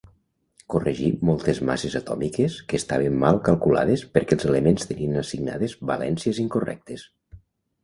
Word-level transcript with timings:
Corregí 0.75 1.09
moltes 1.29 1.59
masses 1.69 1.97
atòmiques 1.99 2.55
que 2.71 2.79
estaven 2.83 3.21
mal 3.25 3.39
calculades 3.49 4.05
perquè 4.17 4.39
els 4.39 4.49
elements 4.55 4.91
tenien 4.95 5.23
assignades 5.25 5.79
valències 5.93 6.43
incorrectes. 6.49 7.09